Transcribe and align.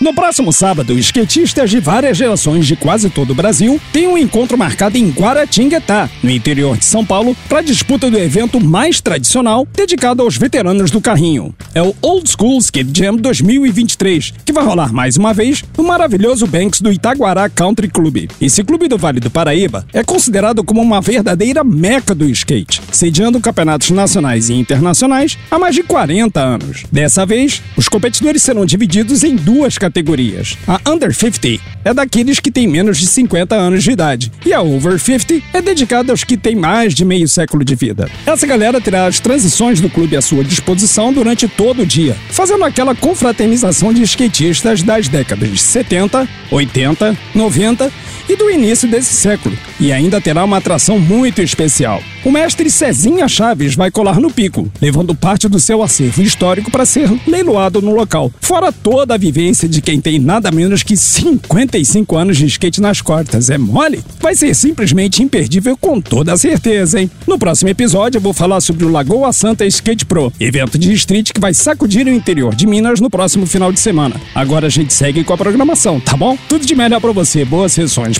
No 0.00 0.14
próximo 0.14 0.50
sábado, 0.50 0.98
skatistas 0.98 1.68
de 1.68 1.78
várias 1.78 2.16
gerações 2.16 2.66
de 2.66 2.74
quase 2.74 3.10
todo 3.10 3.32
o 3.32 3.34
Brasil 3.34 3.78
têm 3.92 4.08
um 4.08 4.16
encontro 4.16 4.56
marcado 4.56 4.96
em 4.96 5.10
Guaratinguetá, 5.10 6.08
no 6.22 6.30
interior 6.30 6.78
de 6.78 6.86
São 6.86 7.04
Paulo, 7.04 7.36
para 7.46 7.58
a 7.58 7.62
disputa 7.62 8.10
do 8.10 8.16
evento 8.16 8.58
mais 8.58 8.98
tradicional 8.98 9.68
dedicado 9.76 10.22
aos 10.22 10.38
veteranos 10.38 10.90
do 10.90 11.02
carrinho. 11.02 11.54
É 11.74 11.82
o 11.82 11.94
Old 12.00 12.30
School 12.30 12.58
Skate 12.60 12.98
Jam 12.98 13.16
2023, 13.16 14.32
que 14.42 14.54
vai 14.54 14.64
rolar 14.64 14.90
mais 14.90 15.18
uma 15.18 15.34
vez 15.34 15.62
no 15.76 15.84
maravilhoso 15.84 16.46
Banks 16.46 16.80
do 16.80 16.90
Itaguará 16.90 17.50
Country 17.50 17.88
Club. 17.88 18.30
Esse 18.40 18.64
clube 18.64 18.88
do 18.88 18.96
Vale 18.96 19.20
do 19.20 19.30
Paraíba 19.30 19.84
é 19.92 20.02
considerado 20.02 20.64
como 20.64 20.80
uma 20.80 21.02
verdadeira 21.02 21.62
meca 21.62 22.14
do 22.14 22.24
skate, 22.30 22.80
sediando 22.90 23.38
campeonatos 23.38 23.90
nacionais 23.90 24.48
e 24.48 24.54
internacionais 24.54 25.36
há 25.50 25.58
mais 25.58 25.74
de 25.74 25.82
40 25.82 26.40
anos. 26.40 26.84
Dessa 26.90 27.26
vez, 27.26 27.60
os 27.76 27.86
competidores 27.86 28.42
serão 28.42 28.64
divididos 28.64 29.22
em 29.24 29.36
duas 29.36 29.76
categorias 29.76 29.89
categorias. 29.90 30.56
A 30.66 30.80
Under 30.88 31.12
50 31.12 31.60
é 31.84 31.92
daqueles 31.92 32.38
que 32.38 32.50
têm 32.50 32.68
menos 32.68 32.98
de 32.98 33.06
50 33.06 33.56
anos 33.56 33.82
de 33.82 33.90
idade, 33.90 34.32
e 34.46 34.52
a 34.52 34.62
Over 34.62 34.98
50 34.98 35.42
é 35.52 35.60
dedicada 35.60 36.12
aos 36.12 36.22
que 36.22 36.36
têm 36.36 36.54
mais 36.54 36.94
de 36.94 37.04
meio 37.04 37.28
século 37.28 37.64
de 37.64 37.74
vida. 37.74 38.08
Essa 38.24 38.46
galera 38.46 38.80
terá 38.80 39.06
as 39.06 39.18
transições 39.18 39.80
do 39.80 39.90
clube 39.90 40.16
à 40.16 40.22
sua 40.22 40.44
disposição 40.44 41.12
durante 41.12 41.48
todo 41.48 41.82
o 41.82 41.86
dia, 41.86 42.16
fazendo 42.30 42.64
aquela 42.64 42.94
confraternização 42.94 43.92
de 43.92 44.02
skatistas 44.02 44.82
das 44.82 45.08
décadas 45.08 45.50
de 45.50 45.58
70, 45.58 46.28
80, 46.50 47.18
90 47.34 47.92
e 48.30 48.36
do 48.36 48.48
início 48.48 48.88
desse 48.88 49.12
século, 49.12 49.58
e 49.80 49.92
ainda 49.92 50.20
terá 50.20 50.44
uma 50.44 50.58
atração 50.58 51.00
muito 51.00 51.42
especial. 51.42 52.00
O 52.24 52.30
mestre 52.30 52.70
Cezinha 52.70 53.26
Chaves 53.26 53.74
vai 53.74 53.90
colar 53.90 54.20
no 54.20 54.30
pico, 54.30 54.70
levando 54.80 55.16
parte 55.16 55.48
do 55.48 55.58
seu 55.58 55.82
acervo 55.82 56.22
histórico 56.22 56.70
para 56.70 56.86
ser 56.86 57.10
leiloado 57.26 57.82
no 57.82 57.92
local, 57.92 58.30
fora 58.40 58.70
toda 58.70 59.14
a 59.14 59.18
vivência 59.18 59.68
de 59.68 59.82
quem 59.82 60.00
tem 60.00 60.20
nada 60.20 60.52
menos 60.52 60.84
que 60.84 60.96
55 60.96 62.16
anos 62.16 62.36
de 62.36 62.46
skate 62.46 62.80
nas 62.80 63.00
costas. 63.00 63.50
É 63.50 63.58
mole? 63.58 64.00
Vai 64.20 64.36
ser 64.36 64.54
simplesmente 64.54 65.24
imperdível 65.24 65.76
com 65.76 66.00
toda 66.00 66.36
certeza, 66.36 67.00
hein? 67.00 67.10
No 67.26 67.36
próximo 67.36 67.70
episódio 67.70 68.18
eu 68.18 68.22
vou 68.22 68.32
falar 68.32 68.60
sobre 68.60 68.84
o 68.84 68.90
Lagoa 68.90 69.32
Santa 69.32 69.66
Skate 69.66 70.06
Pro, 70.06 70.32
evento 70.38 70.78
de 70.78 70.92
street 70.92 71.32
que 71.32 71.40
vai 71.40 71.52
sacudir 71.52 72.06
o 72.06 72.10
interior 72.10 72.54
de 72.54 72.64
Minas 72.64 73.00
no 73.00 73.10
próximo 73.10 73.44
final 73.44 73.72
de 73.72 73.80
semana. 73.80 74.14
Agora 74.36 74.68
a 74.68 74.70
gente 74.70 74.92
segue 74.92 75.24
com 75.24 75.32
a 75.32 75.38
programação, 75.38 75.98
tá 75.98 76.16
bom? 76.16 76.38
Tudo 76.48 76.64
de 76.64 76.76
melhor 76.76 77.00
para 77.00 77.10
você, 77.10 77.44
boas 77.44 77.72
sessões 77.72 78.19